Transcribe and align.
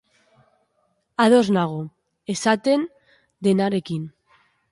Ados 1.25 1.49
nago 1.57 1.83
esaten 2.35 2.87
denarekin. 3.49 4.09